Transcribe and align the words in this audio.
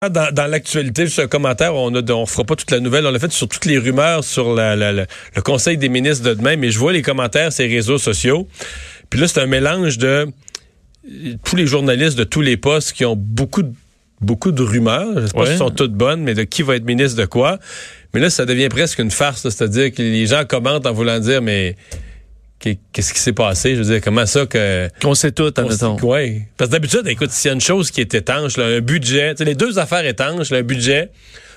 Dans, 0.00 0.32
dans 0.32 0.46
l'actualité, 0.46 1.06
juste 1.06 1.18
un 1.18 1.26
commentaire, 1.26 1.74
on 1.74 1.90
ne 1.90 2.00
on 2.12 2.24
fera 2.24 2.44
pas 2.44 2.54
toute 2.54 2.70
la 2.70 2.78
nouvelle, 2.78 3.04
on 3.04 3.10
l'a 3.10 3.18
fait 3.18 3.32
sur 3.32 3.48
toutes 3.48 3.64
les 3.64 3.78
rumeurs 3.78 4.22
sur 4.22 4.54
la, 4.54 4.76
la, 4.76 4.92
la, 4.92 5.06
le 5.34 5.42
Conseil 5.42 5.76
des 5.76 5.88
ministres 5.88 6.24
de 6.24 6.34
demain, 6.34 6.54
mais 6.54 6.70
je 6.70 6.78
vois 6.78 6.92
les 6.92 7.02
commentaires 7.02 7.52
sur 7.52 7.64
les 7.64 7.74
réseaux 7.74 7.98
sociaux. 7.98 8.46
Puis 9.10 9.18
là, 9.18 9.26
c'est 9.26 9.40
un 9.40 9.46
mélange 9.46 9.98
de 9.98 10.28
tous 11.42 11.56
les 11.56 11.66
journalistes 11.66 12.16
de 12.16 12.22
tous 12.22 12.42
les 12.42 12.56
postes 12.56 12.92
qui 12.92 13.04
ont 13.04 13.16
beaucoup 13.16 13.64
de 13.64 13.72
beaucoup 14.20 14.52
de 14.52 14.62
rumeurs. 14.62 15.20
Je 15.20 15.26
sais 15.26 15.32
pas 15.32 15.46
si 15.46 15.52
elles 15.52 15.58
sont 15.58 15.70
toutes 15.70 15.94
bonnes, 15.94 16.22
mais 16.22 16.34
de 16.34 16.44
qui 16.44 16.62
va 16.62 16.76
être 16.76 16.84
ministre 16.84 17.20
de 17.20 17.26
quoi. 17.26 17.58
Mais 18.14 18.20
là, 18.20 18.30
ça 18.30 18.46
devient 18.46 18.68
presque 18.68 19.00
une 19.00 19.10
farce. 19.10 19.48
C'est-à-dire 19.48 19.90
que 19.92 20.00
les 20.00 20.26
gens 20.26 20.44
commentent 20.44 20.86
en 20.86 20.92
voulant 20.92 21.18
dire, 21.18 21.42
mais 21.42 21.74
qu'est-ce 22.60 23.14
qui 23.14 23.20
s'est 23.20 23.32
passé? 23.32 23.74
Je 23.74 23.82
veux 23.82 23.92
dire, 23.92 24.00
comment 24.02 24.26
ça 24.26 24.46
que... 24.46 24.88
Qu'on 25.00 25.14
sait 25.14 25.32
tout, 25.32 25.52
admettons. 25.56 25.96
Oui. 26.02 26.42
Parce 26.56 26.68
que 26.68 26.72
d'habitude, 26.72 27.06
écoute, 27.06 27.30
s'il 27.30 27.48
y 27.48 27.52
a 27.52 27.54
une 27.54 27.60
chose 27.60 27.90
qui 27.90 28.00
est 28.00 28.14
étanche, 28.14 28.56
là, 28.56 28.66
un 28.66 28.80
budget, 28.80 29.34
les 29.40 29.54
deux 29.54 29.78
affaires 29.78 30.04
étanches, 30.04 30.50
là, 30.50 30.58
un 30.58 30.62
budget, 30.62 31.10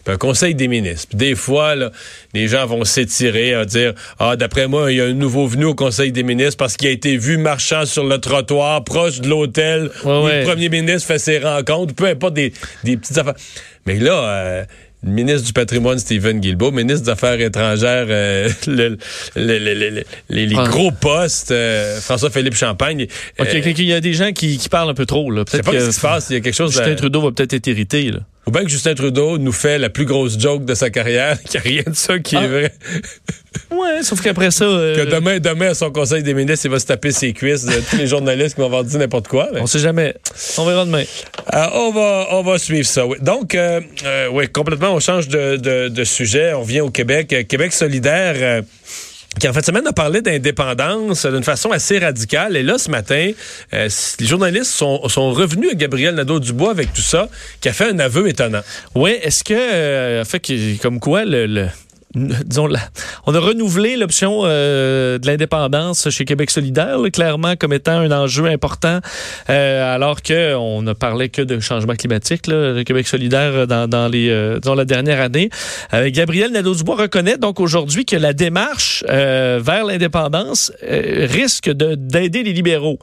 puis 0.03 0.13
un 0.13 0.17
conseil 0.17 0.55
des 0.55 0.67
ministres. 0.67 1.07
Puis 1.09 1.17
des 1.17 1.35
fois, 1.35 1.75
là, 1.75 1.91
les 2.33 2.47
gens 2.47 2.65
vont 2.65 2.83
s'étirer 2.83 3.53
à 3.53 3.65
dire 3.65 3.93
Ah, 4.19 4.35
d'après 4.35 4.67
moi, 4.67 4.91
il 4.91 4.97
y 4.97 5.01
a 5.01 5.05
un 5.05 5.13
nouveau 5.13 5.47
venu 5.47 5.65
au 5.65 5.75
conseil 5.75 6.11
des 6.11 6.23
ministres 6.23 6.57
parce 6.57 6.77
qu'il 6.77 6.87
a 6.87 6.91
été 6.91 7.17
vu 7.17 7.37
marchant 7.37 7.85
sur 7.85 8.03
le 8.03 8.17
trottoir 8.17 8.83
proche 8.83 9.21
de 9.21 9.29
l'hôtel 9.29 9.91
où 10.03 10.07
le 10.07 10.43
premier 10.43 10.69
ministre 10.69 11.07
fait 11.07 11.19
ses 11.19 11.39
rencontres, 11.39 11.93
peu 11.93 12.05
importe 12.05 12.33
des, 12.33 12.53
des 12.83 12.97
petites 12.97 13.17
affaires. 13.17 13.35
Mais 13.85 13.95
là, 13.95 14.13
euh, 14.13 14.63
ministre 15.03 15.47
du 15.47 15.53
patrimoine 15.53 15.97
Stephen 15.99 16.39
Guilbeault, 16.39 16.71
ministre 16.71 17.05
des 17.05 17.11
Affaires 17.11 17.39
étrangères, 17.39 18.05
euh, 18.09 18.49
le, 18.67 18.97
le, 19.35 19.57
le, 19.57 20.03
les, 20.29 20.55
ah. 20.55 20.67
gros 20.67 20.91
postes, 20.91 21.51
euh, 21.51 21.99
François-Philippe 21.99 22.55
Champagne. 22.55 23.07
Euh, 23.39 23.45
il 23.53 23.83
y 23.83 23.93
a 23.93 24.01
des 24.01 24.13
gens 24.13 24.31
qui, 24.31 24.57
qui 24.57 24.69
parlent 24.69 24.89
un 24.89 24.93
peu 24.93 25.05
trop. 25.05 25.31
Là. 25.31 25.45
Peut-être 25.45 25.65
pas 25.65 25.79
ce 25.79 25.87
qui 25.87 25.93
se 25.93 26.01
passe. 26.01 26.29
Il 26.29 26.33
y 26.33 26.37
a 26.37 26.41
quelque 26.41 26.53
chose. 26.53 26.71
Justin 26.71 26.95
Trudeau 26.95 27.21
va 27.21 27.31
peut-être 27.31 27.53
être 27.53 27.67
irrité. 27.67 28.11
Là. 28.11 28.19
Ou 28.47 28.51
bien 28.51 28.63
que 28.63 28.69
Justin 28.69 28.95
Trudeau 28.95 29.37
nous 29.37 29.51
fait 29.51 29.77
la 29.77 29.89
plus 29.89 30.05
grosse 30.05 30.39
joke 30.39 30.65
de 30.65 30.73
sa 30.73 30.89
carrière, 30.89 31.41
qu'il 31.49 31.61
n'y 31.61 31.79
a 31.79 31.83
rien 31.83 31.91
de 31.91 31.95
ça 31.95 32.17
qui 32.19 32.35
est 32.35 32.39
ah. 32.39 32.47
vrai. 32.47 32.73
ouais, 33.71 34.03
sauf 34.03 34.21
qu'après 34.21 34.49
ça... 34.49 34.65
Euh, 34.65 34.95
que 34.95 35.09
demain, 35.11 35.39
demain, 35.39 35.69
à 35.69 35.73
son 35.73 35.91
conseil 35.91 36.23
des 36.23 36.33
ministres, 36.33 36.65
il 36.65 36.71
va 36.71 36.79
se 36.79 36.87
taper 36.87 37.11
ses 37.11 37.33
cuisses 37.33 37.65
de 37.65 37.79
tous 37.89 37.97
les 37.97 38.07
journalistes 38.07 38.55
qui 38.55 38.61
vont 38.61 38.67
avoir 38.67 38.83
dit 38.83 38.97
n'importe 38.97 39.27
quoi. 39.27 39.49
On 39.55 39.67
sait 39.67 39.79
jamais. 39.79 40.15
On 40.57 40.65
verra 40.65 40.85
demain. 40.85 41.03
Euh, 41.53 41.67
on, 41.73 41.91
va, 41.91 42.27
on 42.31 42.41
va 42.41 42.57
suivre 42.57 42.87
ça, 42.87 43.05
oui. 43.05 43.17
Donc, 43.21 43.53
euh, 43.53 43.79
oui, 44.31 44.47
complètement, 44.47 44.93
on 44.93 44.99
change 44.99 45.27
de, 45.27 45.57
de, 45.57 45.89
de, 45.89 46.03
sujet. 46.03 46.53
On 46.53 46.63
vient 46.63 46.83
au 46.83 46.89
Québec. 46.89 47.45
Québec 47.47 47.73
solidaire 47.73 48.63
qui 49.39 49.47
en 49.47 49.53
fait 49.53 49.65
semaine 49.65 49.87
a 49.87 49.93
parlé 49.93 50.21
d'indépendance 50.21 51.25
d'une 51.25 51.43
façon 51.43 51.71
assez 51.71 51.99
radicale. 51.99 52.57
Et 52.57 52.63
là, 52.63 52.77
ce 52.77 52.89
matin, 52.89 53.31
euh, 53.73 53.89
les 54.19 54.25
journalistes 54.25 54.71
sont, 54.71 55.07
sont 55.07 55.31
revenus 55.31 55.71
à 55.71 55.75
Gabriel 55.75 56.15
Nadeau-Dubois 56.15 56.71
avec 56.71 56.93
tout 56.93 57.01
ça, 57.01 57.29
qui 57.61 57.69
a 57.69 57.73
fait 57.73 57.89
un 57.89 57.99
aveu 57.99 58.27
étonnant. 58.27 58.61
Oui, 58.93 59.11
est-ce 59.21 59.43
que, 59.43 59.53
euh, 59.53 60.25
fait, 60.25 60.41
comme 60.81 60.99
quoi, 60.99 61.23
le 61.25 61.67
disons, 62.15 62.67
on 63.25 63.35
a 63.35 63.39
renouvelé 63.39 63.95
l'option 63.95 64.41
euh, 64.43 65.17
de 65.17 65.27
l'indépendance 65.27 66.09
chez 66.09 66.25
Québec 66.25 66.51
solidaire, 66.51 66.97
clairement 67.13 67.55
comme 67.55 67.73
étant 67.73 67.99
un 67.99 68.11
enjeu 68.11 68.45
important, 68.45 68.99
euh, 69.49 69.95
alors 69.95 70.21
qu'on 70.21 70.81
ne 70.81 70.93
parlait 70.93 71.29
que 71.29 71.41
de 71.41 71.59
changement 71.59 71.95
climatique, 71.95 72.47
là, 72.47 72.83
Québec 72.83 73.07
solidaire 73.07 73.65
dans, 73.65 73.87
dans 73.87 74.07
les, 74.07 74.29
euh, 74.29 74.59
dans 74.59 74.75
la 74.75 74.85
dernière 74.85 75.21
année. 75.21 75.49
Gabriel 75.93 76.51
Nadeau-Dubois 76.51 76.95
reconnaît 76.95 77.37
donc 77.37 77.59
aujourd'hui 77.59 78.05
que 78.05 78.15
la 78.15 78.33
démarche 78.33 79.03
vers 79.07 79.85
l'indépendance 79.85 80.71
risque 80.81 81.69
d'aider 81.69 82.43
les 82.43 82.53
libéraux. 82.53 82.99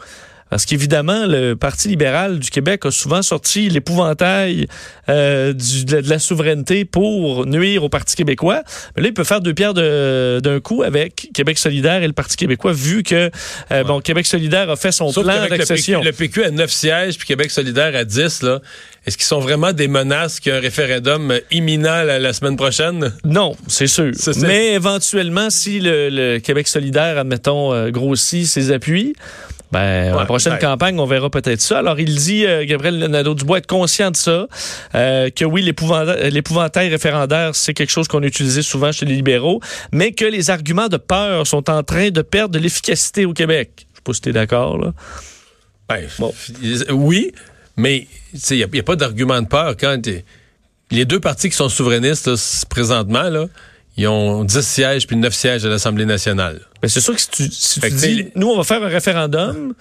Parce 0.51 0.65
qu'évidemment, 0.65 1.27
le 1.27 1.55
Parti 1.55 1.89
libéral 1.89 2.39
du 2.39 2.51
Québec 2.51 2.87
a 2.87 2.91
souvent 2.91 3.23
sorti 3.23 3.69
l'épouvantail 3.69 4.67
euh, 5.09 5.53
de, 5.53 6.09
la 6.09 6.19
souveraineté 6.19 6.85
pour 6.85 7.47
nuire 7.47 7.85
au 7.85 7.89
Parti 7.89 8.17
québécois. 8.17 8.63
Mais 8.97 9.03
là, 9.03 9.09
il 9.09 9.15
peut 9.15 9.25
faire 9.25 9.41
deux 9.41 9.55
pierres 9.55 9.75
d'un 9.75 10.61
coup 10.61 10.83
avec 10.83 11.31
Québec 11.35 11.59
solidaire 11.59 12.03
et 12.03 12.07
le 12.07 12.13
Parti 12.13 12.37
québécois, 12.37 12.73
vu 12.73 13.03
que 13.03 13.31
euh, 13.73 13.85
bon, 13.85 14.01
Québec 14.01 14.27
solidaire 14.27 14.71
a 14.71 14.77
fait 14.77 14.93
son 14.93 15.13
plan 15.13 15.47
d'accession. 15.49 16.03
Le, 16.03 16.13
PQ 16.13 16.45
a 16.45 16.51
neuf 16.51 16.71
sièges, 16.71 17.19
puis 17.19 17.27
Québec 17.27 17.51
solidaire 17.51 17.95
a 17.95 18.05
10, 18.05 18.43
là. 18.43 18.61
Est-ce 19.07 19.17
qu'ils 19.17 19.27
sont 19.27 19.41
vraiment 19.41 19.73
des 19.73 19.89
menaces 19.89 20.39
qu'un 20.39 20.61
référendum 20.61 21.33
imminent 21.51 22.03
la, 22.03 22.33
semaine 22.35 22.57
prochaine? 22.57 23.15
Non, 23.25 23.57
c'est 23.67 23.87
sûr. 23.87 24.13
Mais 24.43 24.75
éventuellement, 24.75 25.49
si 25.49 25.81
le, 25.81 26.39
Québec 26.41 26.69
solidaire, 26.69 27.17
admettons, 27.17 27.73
euh, 27.73 27.91
grossit 27.91 28.47
ses 28.47 28.71
appuis, 28.71 29.15
ben, 29.73 30.15
la 30.15 30.25
prochaine 30.39 30.59
ben. 30.61 30.71
campagne, 30.71 30.99
on 30.99 31.07
verra 31.07 31.31
peut-être 31.31 31.61
ça. 31.61 31.79
Alors, 31.79 31.99
il 32.01 32.15
dit, 32.15 32.47
euh, 32.47 32.65
Gabriel 32.65 32.99
Nadeau-Dubois, 32.99 33.59
être 33.59 33.67
conscient 33.67 34.11
de 34.11 34.17
ça, 34.17 34.47
euh, 34.95 35.31
que 35.31 35.45
oui, 35.45 35.63
l'épouvantail 35.63 36.89
référendaire, 36.89 37.55
c'est 37.55 37.75
quelque 37.75 37.91
chose 37.91 38.09
qu'on 38.09 38.23
utilise 38.23 38.61
souvent 38.61 38.93
chez 38.93 39.07
les 39.07 39.15
libéraux, 39.15 39.61
mais 39.93 40.13
que 40.13 40.25
les 40.25 40.51
arguments 40.51 40.89
de 40.89 40.97
peur 40.97 41.47
sont 41.47 41.69
en 41.71 41.83
train 41.83 42.11
de 42.11 42.23
perdre 42.23 42.55
de 42.55 42.59
l'efficacité 42.59 43.25
au 43.25 43.33
Québec. 43.33 43.87
Je 43.93 43.97
sais 43.97 44.03
pas 44.05 44.13
si 44.13 44.21
tu 44.21 44.29
es 44.31 44.33
d'accord, 44.33 44.79
là. 44.79 44.93
Ben, 45.89 46.07
Oui, 46.91 47.33
mais 47.77 48.07
il 48.51 48.57
n'y 48.57 48.79
a, 48.79 48.83
pas 48.83 48.97
d'argument 48.97 49.41
de 49.41 49.47
peur 49.47 49.75
quand 49.79 50.03
les 50.91 51.05
deux 51.05 51.21
partis 51.21 51.49
qui 51.49 51.57
sont 51.57 51.69
souverainistes 51.69 52.31
présentement, 52.69 53.31
là, 53.31 53.47
ils 53.99 54.07
ont 54.07 54.45
10 54.45 54.61
sièges 54.61 55.07
puis 55.07 55.17
9 55.17 55.35
sièges 55.35 55.65
à 55.67 55.69
l'Assemblée 55.69 56.07
nationale. 56.07 56.61
Mais 56.83 56.89
c'est 56.89 57.01
sûr 57.01 57.15
que 57.15 57.21
si 57.21 57.29
tu, 57.31 57.49
si 57.51 57.81
tu 57.81 57.91
dis, 57.91 58.27
nous, 58.37 58.49
on 58.49 58.57
va 58.57 58.63
faire 58.63 58.83
un 58.83 58.89
référendum, 58.89 59.75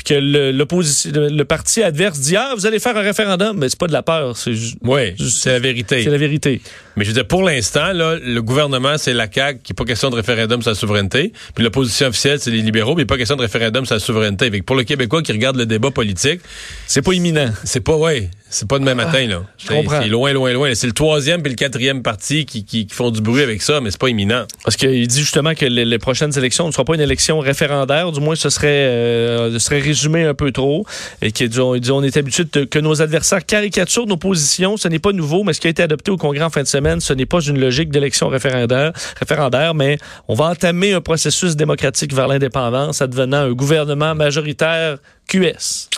puis 0.00 0.14
que 0.14 0.50
l'opposition, 0.52 1.10
le, 1.14 1.44
parti 1.44 1.82
adverse 1.82 2.18
dit 2.20 2.34
ah 2.34 2.54
vous 2.56 2.64
allez 2.64 2.78
faire 2.78 2.96
un 2.96 3.02
référendum, 3.02 3.58
mais 3.58 3.68
c'est 3.68 3.78
pas 3.78 3.86
de 3.86 3.92
la 3.92 4.02
peur, 4.02 4.34
c'est 4.34 4.54
oui, 4.82 5.14
c'est 5.18 5.52
la 5.52 5.58
vérité. 5.58 6.02
C'est 6.02 6.10
la 6.10 6.16
vérité. 6.16 6.62
Mais 6.96 7.04
je 7.04 7.10
veux 7.10 7.14
dire 7.14 7.26
pour 7.26 7.42
l'instant 7.42 7.92
là, 7.92 8.16
le 8.16 8.40
gouvernement 8.40 8.96
c'est 8.96 9.12
la 9.12 9.30
CAQ 9.30 9.60
qui 9.62 9.72
est 9.72 9.74
pas 9.74 9.84
question 9.84 10.08
de 10.08 10.16
référendum 10.16 10.62
sur 10.62 10.70
la 10.70 10.74
souveraineté, 10.74 11.34
puis 11.54 11.62
l'opposition 11.62 12.06
officielle 12.06 12.40
c'est 12.40 12.50
les 12.50 12.62
libéraux, 12.62 12.94
mais 12.94 13.04
pas 13.04 13.18
question 13.18 13.36
de 13.36 13.42
référendum 13.42 13.84
sur 13.84 13.94
la 13.94 14.00
souveraineté. 14.00 14.46
Avec 14.46 14.64
pour 14.64 14.76
le 14.76 14.84
Québécois 14.84 15.22
qui 15.22 15.32
regarde 15.32 15.56
le 15.56 15.66
débat 15.66 15.90
politique, 15.90 16.40
c'est 16.86 17.02
pas 17.02 17.12
imminent. 17.12 17.50
C'est 17.64 17.80
pas 17.80 17.96
ouais, 17.96 18.30
c'est 18.50 18.68
pas 18.68 18.78
demain 18.78 18.94
matin 18.94 19.26
là. 19.26 19.42
C'est 19.56 20.08
loin 20.08 20.32
loin 20.32 20.52
loin. 20.52 20.74
C'est 20.74 20.88
le 20.88 20.92
troisième 20.92 21.42
puis 21.42 21.52
le 21.52 21.56
quatrième 21.56 22.02
parti 22.02 22.44
qui, 22.44 22.64
qui, 22.64 22.86
font 22.90 23.10
du 23.10 23.20
bruit 23.20 23.42
avec 23.42 23.62
ça, 23.62 23.80
mais 23.80 23.90
c'est 23.90 24.00
pas 24.00 24.08
imminent. 24.08 24.44
Parce 24.64 24.76
qu'il 24.76 25.06
dit 25.06 25.20
justement 25.20 25.54
que 25.54 25.64
les, 25.64 25.98
prochaines 25.98 26.36
élections 26.36 26.66
ne 26.66 26.72
seront 26.72 26.84
pas 26.84 26.94
une 26.94 27.00
élection 27.00 27.38
référendaire, 27.38 28.10
du 28.10 28.20
moins 28.20 28.34
ce 28.34 28.50
serait 28.50 28.66
euh, 28.68 29.52
ce 29.52 29.58
serait 29.60 29.78
résumé 29.78 30.24
un 30.24 30.34
peu 30.34 30.50
trop 30.50 30.84
et 31.22 31.30
qui 31.30 31.48
dit, 31.48 31.60
on, 31.60 31.78
on 31.90 32.02
est 32.02 32.16
habitué 32.16 32.44
que 32.44 32.78
nos 32.78 33.00
adversaires 33.00 33.46
caricaturent 33.46 34.06
nos 34.06 34.16
positions. 34.16 34.76
Ce 34.76 34.88
n'est 34.88 34.98
pas 34.98 35.12
nouveau, 35.12 35.44
mais 35.44 35.52
ce 35.52 35.60
qui 35.60 35.68
a 35.68 35.70
été 35.70 35.82
adopté 35.82 36.10
au 36.10 36.16
Congrès 36.16 36.44
en 36.44 36.50
fin 36.50 36.62
de 36.62 36.68
semaine, 36.68 37.00
ce 37.00 37.12
n'est 37.12 37.26
pas 37.26 37.40
une 37.40 37.60
logique 37.60 37.90
d'élection 37.90 38.28
référendaire, 38.28 38.92
référendaire, 39.18 39.74
mais 39.74 39.98
on 40.26 40.34
va 40.34 40.46
entamer 40.46 40.92
un 40.92 41.00
processus 41.00 41.54
démocratique 41.54 42.12
vers 42.12 42.26
l'indépendance, 42.26 43.00
advenant 43.00 43.38
un 43.38 43.52
gouvernement 43.52 44.14
majoritaire 44.14 44.98
QS. 45.28 45.88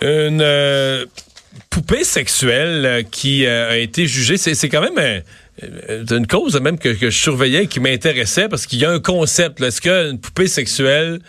Une 0.00 0.40
euh, 0.40 1.04
poupée 1.84 2.04
sexuelle 2.04 2.86
euh, 2.86 3.02
qui 3.02 3.46
euh, 3.46 3.70
a 3.70 3.76
été 3.76 4.06
jugée, 4.06 4.36
c'est 4.36 4.68
quand 4.68 4.80
même 4.80 5.22
une 6.10 6.26
cause 6.26 6.58
même 6.60 6.78
que, 6.78 6.94
je 6.94 7.10
surveillais 7.10 7.64
et 7.64 7.66
qui 7.66 7.78
m'intéressait 7.78 8.48
parce 8.48 8.66
qu'il 8.66 8.80
y 8.80 8.84
a 8.84 8.90
un 8.90 9.00
concept. 9.00 9.60
Est-ce 9.60 9.80
qu'une 9.80 10.18
poupée 10.18 10.48
sexuelle 10.48 11.20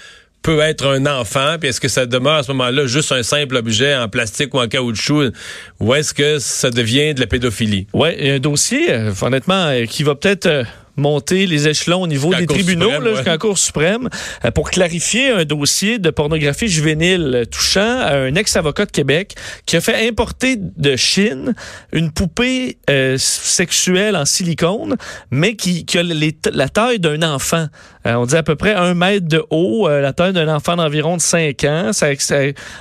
peut 0.41 0.59
être 0.59 0.85
un 0.85 1.07
enfant, 1.07 1.55
puis 1.59 1.69
est-ce 1.69 1.81
que 1.81 1.87
ça 1.87 2.05
demeure 2.05 2.35
à 2.35 2.43
ce 2.43 2.51
moment-là 2.51 2.85
juste 2.85 3.11
un 3.11 3.23
simple 3.23 3.55
objet 3.55 3.95
en 3.95 4.07
plastique 4.07 4.53
ou 4.53 4.59
en 4.59 4.67
caoutchouc, 4.67 5.31
ou 5.79 5.95
est-ce 5.95 6.13
que 6.13 6.37
ça 6.37 6.69
devient 6.69 7.15
de 7.15 7.19
la 7.19 7.25
pédophilie? 7.25 7.87
Oui, 7.93 8.09
un 8.29 8.37
dossier, 8.37 8.91
euh, 8.91 9.11
honnêtement, 9.21 9.65
euh, 9.65 9.85
qui 9.85 10.03
va 10.03 10.13
peut-être... 10.13 10.65
Euh, 10.97 11.01
monter 11.05 11.45
les 11.45 11.67
échelons 11.67 12.01
au 12.01 12.07
niveau 12.07 12.33
des 12.33 12.45
tribunaux 12.45 12.91
jusqu'en 13.15 13.37
Cour 13.37 13.57
suprême 13.57 14.09
pour 14.53 14.69
clarifier 14.69 15.29
un 15.29 15.45
dossier 15.45 15.99
de 15.99 16.09
pornographie 16.09 16.67
juvénile 16.67 17.45
touchant 17.51 17.99
à 17.99 18.15
un 18.15 18.35
ex-avocat 18.35 18.85
de 18.85 18.91
Québec 18.91 19.35
qui 19.65 19.75
a 19.75 19.81
fait 19.81 20.07
importer 20.07 20.57
de 20.57 20.95
Chine 20.95 21.53
une 21.91 22.11
poupée 22.11 22.77
sexuelle 23.17 24.15
en 24.15 24.25
silicone, 24.25 24.95
mais 25.31 25.55
qui, 25.55 25.85
qui 25.85 25.97
a 25.97 26.03
la 26.03 26.69
taille 26.69 26.99
d'un 26.99 27.21
enfant. 27.23 27.67
On 28.05 28.25
dit 28.25 28.35
à 28.35 28.43
peu 28.43 28.55
près 28.55 28.73
un 28.73 28.93
mètre 28.93 29.27
de 29.27 29.43
haut, 29.49 29.87
la 29.87 30.13
taille 30.13 30.33
d'un 30.33 30.53
enfant 30.53 30.75
d'environ 30.75 31.17
de 31.17 31.21
5 31.21 31.63
ans. 31.63 31.93
Ça, 31.93 32.07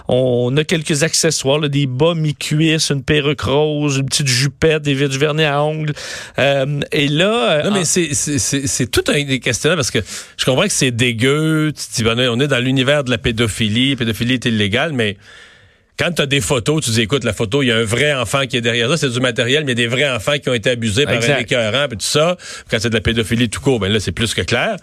on 0.08 0.56
a 0.56 0.64
quelques 0.64 1.02
accessoires, 1.02 1.60
des 1.68 1.86
bas 1.86 2.14
mi-cuisse, 2.14 2.90
une 2.90 3.02
perruque 3.02 3.42
rose, 3.42 3.98
une 3.98 4.06
petite 4.06 4.28
jupette, 4.28 4.82
des 4.82 4.94
vides 4.94 5.16
vernis 5.16 5.44
à 5.44 5.62
ongles. 5.62 5.92
et 6.36 7.08
là... 7.08 7.62
non, 7.64 7.70
mais 7.72 7.84
c'est 7.84 8.90
tout 8.90 9.04
un 9.08 9.24
des 9.24 9.40
questions 9.40 9.74
parce 9.74 9.90
que 9.90 10.00
je 10.36 10.44
comprends 10.44 10.64
que 10.64 10.72
c'est 10.72 10.90
dégueu. 10.90 11.72
on 12.02 12.40
est 12.40 12.48
dans 12.48 12.62
l'univers 12.62 13.04
de 13.04 13.10
la 13.10 13.18
pédophilie. 13.18 13.90
La 13.90 13.96
pédophilie 13.96 14.34
est 14.34 14.44
illégale, 14.44 14.92
mais 14.92 15.16
quand 15.98 16.10
tu 16.12 16.22
as 16.22 16.26
des 16.26 16.40
photos, 16.40 16.84
tu 16.84 16.90
dis, 16.90 17.02
écoute, 17.02 17.24
la 17.24 17.32
photo, 17.32 17.62
il 17.62 17.66
y 17.66 17.72
a 17.72 17.76
un 17.76 17.84
vrai 17.84 18.12
enfant 18.14 18.46
qui 18.46 18.56
est 18.56 18.60
derrière 18.60 18.88
ça, 18.90 18.96
c'est 18.96 19.10
du 19.10 19.20
matériel, 19.20 19.64
mais 19.64 19.72
il 19.72 19.78
y 19.78 19.84
a 19.84 19.88
des 19.88 19.94
vrais 19.94 20.10
enfants 20.10 20.38
qui 20.38 20.48
ont 20.48 20.54
été 20.54 20.70
abusés 20.70 21.04
par 21.04 21.14
un 21.14 21.38
écœurant, 21.38 21.86
puis 21.88 21.98
tout 21.98 22.06
ça. 22.06 22.36
Quand 22.70 22.78
c'est 22.80 22.90
de 22.90 22.94
la 22.94 23.00
pédophilie 23.00 23.48
tout 23.48 23.60
court, 23.60 23.78
ben 23.78 23.92
là, 23.92 24.00
c'est 24.00 24.12
plus 24.12 24.34
que 24.34 24.42
clair. 24.42 24.76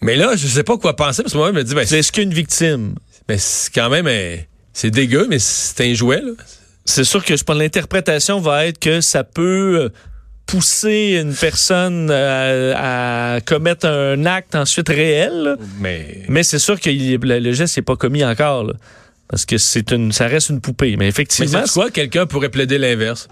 Mais 0.00 0.16
là, 0.16 0.36
je 0.36 0.46
sais 0.46 0.62
pas 0.62 0.76
quoi 0.78 0.94
penser, 0.94 1.22
parce 1.22 1.32
que 1.32 1.38
moi, 1.38 1.48
je 1.48 1.54
me 1.54 1.64
dis, 1.64 1.74
ben, 1.74 1.86
c'est 1.86 2.02
ce 2.02 2.12
qu'une 2.12 2.32
victime. 2.32 2.94
Mais 3.28 3.38
c'est 3.38 3.72
quand 3.74 3.90
même, 3.90 4.08
c'est 4.72 4.90
dégueu, 4.90 5.26
mais 5.28 5.38
c'est 5.38 5.90
un 5.90 5.94
jouet, 5.94 6.20
là. 6.20 6.32
C'est 6.86 7.04
sûr 7.04 7.24
que 7.24 7.34
je 7.34 7.42
pense 7.42 7.56
l'interprétation 7.56 8.40
va 8.40 8.66
être 8.66 8.78
que 8.78 9.00
ça 9.00 9.24
peut 9.24 9.84
euh, 9.84 9.88
pousser 10.44 11.18
une 11.18 11.34
personne 11.34 12.10
à, 12.10 13.38
commettre 13.46 13.86
un 13.86 14.26
acte 14.26 14.54
ensuite 14.54 14.90
réel. 14.90 15.56
Mais, 15.80 16.24
mais 16.28 16.42
c'est 16.42 16.58
sûr 16.58 16.78
que 16.78 16.90
le, 16.90 17.52
geste 17.52 17.78
n'est 17.78 17.82
pas 17.82 17.96
commis 17.96 18.22
encore. 18.22 18.64
Là. 18.64 18.74
Parce 19.28 19.46
que 19.46 19.58
c'est 19.58 19.90
une, 19.90 20.12
ça 20.12 20.26
reste 20.26 20.50
une 20.50 20.60
poupée. 20.60 20.96
Mais 20.96 21.08
effectivement. 21.08 21.62
Mais 21.62 21.68
quoi, 21.72 21.90
quelqu'un 21.90 22.26
pourrait 22.26 22.50
plaider 22.50 22.78
l'inverse. 22.78 23.28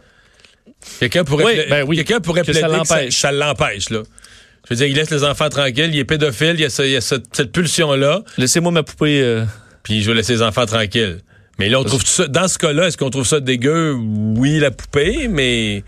Quelqu'un 0.99 1.25
pourrait, 1.25 1.45
oui, 1.45 1.61
ben 1.69 1.85
oui, 1.87 1.97
quelqu'un 1.97 2.21
pourrait 2.21 2.43
plaider 2.43 2.61
que 2.61 3.11
ça 3.11 3.33
l'empêche, 3.33 3.91
là. 3.91 4.03
Je 4.65 4.75
veux 4.75 4.77
dire, 4.77 4.87
il 4.87 4.97
laisse 4.97 5.11
les 5.11 5.25
enfants 5.25 5.49
tranquilles, 5.49 5.91
il 5.93 5.99
est 5.99 6.05
pédophile, 6.05 6.55
il 6.55 6.61
y 6.61 6.65
a, 6.65 6.85
il 6.85 6.91
y 6.91 6.97
a 6.97 7.01
cette, 7.01 7.53
pulsion-là. 7.53 8.23
Laissez-moi 8.39 8.71
ma 8.71 8.83
poupée. 8.83 9.21
Euh... 9.21 9.45
Puis 9.83 10.03
je 10.03 10.11
vais 10.11 10.17
laisser 10.17 10.35
les 10.35 10.43
enfants 10.43 10.67
tranquilles. 10.67 11.19
Mais 11.59 11.69
là, 11.69 11.81
on 11.81 11.85
trouve 11.85 12.05
ça, 12.05 12.29
dans 12.29 12.49
ce 12.49 12.59
cas-là, 12.59 12.87
est-ce 12.87 12.97
qu'on 12.97 13.11
trouve 13.11 13.27
ça 13.27 13.41
dégueu? 13.41 13.95
Oui, 13.95 14.59
la 14.59 14.71
poupée, 14.71 15.29
mais 15.29 15.85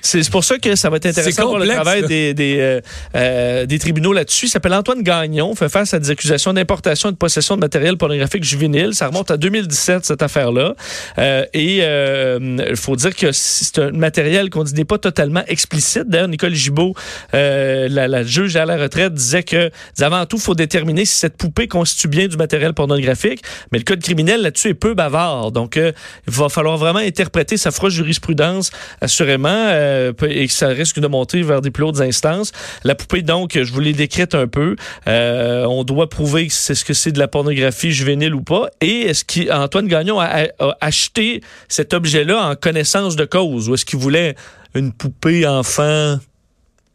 c'est 0.00 0.30
pour 0.30 0.44
ça 0.44 0.58
que 0.58 0.76
ça 0.76 0.90
va 0.90 0.96
être 0.96 1.06
intéressant 1.06 1.42
pour 1.44 1.58
le 1.58 1.66
travail 1.66 2.06
des, 2.06 2.34
des, 2.34 2.58
euh, 2.60 2.80
euh, 3.14 3.66
des 3.66 3.78
tribunaux 3.78 4.12
là-dessus. 4.12 4.46
Il 4.46 4.48
s'appelle 4.48 4.74
Antoine 4.74 5.02
Gagnon, 5.02 5.54
fait 5.54 5.68
face 5.68 5.94
à 5.94 5.98
des 5.98 6.10
accusations 6.10 6.52
d'importation 6.52 7.08
et 7.08 7.12
de 7.12 7.16
possession 7.16 7.56
de 7.56 7.60
matériel 7.60 7.96
pornographique 7.96 8.44
juvénile. 8.44 8.94
Ça 8.94 9.08
remonte 9.08 9.30
à 9.30 9.36
2017, 9.36 10.04
cette 10.04 10.22
affaire-là. 10.22 10.74
Euh, 11.18 11.44
et 11.54 11.78
il 11.78 12.76
faut 12.76 12.96
dire 12.96 13.14
que 13.14 13.32
c'est 13.32 13.78
un 13.78 13.90
matériel 13.92 14.50
qu'on 14.50 14.64
dit 14.64 14.74
n'est 14.74 14.84
pas 14.84 14.98
totalement 14.98 15.42
explicite. 15.48 16.08
D'ailleurs, 16.08 16.28
Nicole 16.28 16.54
Gibault, 16.54 16.94
la, 17.32 17.88
la, 17.88 18.22
juge 18.22 18.56
à 18.56 18.64
la 18.64 18.76
retraite, 18.76 19.14
disait 19.14 19.42
que 19.42 19.70
avant 20.00 20.26
tout, 20.26 20.36
il 20.36 20.42
faut 20.42 20.54
déterminer 20.54 21.04
si 21.04 21.16
cette 21.16 21.36
poupée 21.36 21.68
constitue 21.68 22.08
bien 22.08 22.28
du 22.28 22.36
matériel 22.36 22.74
pornographique. 22.74 23.42
Mais 23.72 23.78
le 23.78 23.84
code 23.84 24.02
criminel 24.02 24.42
là-dessus 24.42 24.68
est 24.68 24.74
peu 24.74 24.94
bavard. 24.94 25.52
Donc, 25.52 25.76
il 25.76 25.92
va 26.26 26.48
falloir 26.48 26.76
vraiment 26.76 26.98
interpréter 26.98 27.56
sa 27.56 27.70
froide 27.70 27.92
jurisprudence, 27.92 28.70
assurément. 29.00 29.85
Euh, 29.86 30.12
et 30.28 30.46
que 30.46 30.52
ça 30.52 30.68
risque 30.68 31.00
de 31.00 31.06
monter 31.06 31.42
vers 31.42 31.60
des 31.60 31.70
plus 31.70 31.84
hautes 31.84 32.00
instances. 32.00 32.52
La 32.84 32.94
poupée, 32.94 33.22
donc, 33.22 33.58
je 33.60 33.72
vous 33.72 33.80
l'ai 33.80 33.92
décrite 33.92 34.34
un 34.34 34.46
peu. 34.46 34.76
Euh, 35.08 35.64
on 35.64 35.84
doit 35.84 36.08
prouver 36.08 36.48
c'est 36.50 36.74
ce 36.74 36.84
que 36.84 36.94
c'est 36.94 37.12
de 37.12 37.18
la 37.18 37.28
pornographie 37.28 37.92
juvénile 37.92 38.34
ou 38.34 38.42
pas. 38.42 38.68
Et 38.80 39.02
est-ce 39.02 39.24
qu'Antoine 39.24 39.88
Gagnon 39.88 40.20
a, 40.20 40.46
acheté 40.80 41.40
cet 41.68 41.94
objet-là 41.94 42.50
en 42.50 42.54
connaissance 42.54 43.16
de 43.16 43.24
cause? 43.24 43.68
Ou 43.68 43.74
est-ce 43.74 43.84
qu'il 43.84 43.98
voulait 43.98 44.34
une 44.74 44.92
poupée 44.92 45.46
enfant 45.46 46.18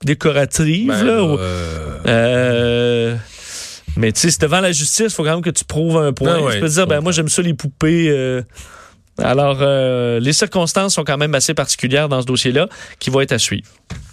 décorative 0.03 0.88
ben, 0.88 1.03
là, 1.03 1.38
euh, 2.07 3.15
mais 3.97 4.11
tu 4.11 4.31
sais, 4.31 4.38
devant 4.39 4.61
la 4.61 4.71
justice, 4.71 5.07
il 5.07 5.09
faut 5.11 5.23
quand 5.23 5.33
même 5.33 5.43
que 5.43 5.51
tu 5.51 5.63
prouves 5.63 5.97
un 5.97 6.11
point. 6.11 6.41
Ben 6.41 6.53
tu 6.53 6.59
peux 6.59 6.67
dire, 6.67 6.88
ben 6.88 7.01
moi 7.01 7.11
j'aime 7.11 7.29
ça 7.29 7.41
les 7.41 7.53
poupées. 7.53 8.09
Alors, 9.17 9.57
euh, 9.61 10.19
les 10.19 10.33
circonstances 10.33 10.95
sont 10.95 11.03
quand 11.03 11.17
même 11.17 11.35
assez 11.35 11.53
particulières 11.53 12.09
dans 12.09 12.21
ce 12.21 12.25
dossier-là 12.25 12.67
qui 12.99 13.09
vont 13.09 13.21
être 13.21 13.33
à 13.33 13.39
suivre. 13.39 13.67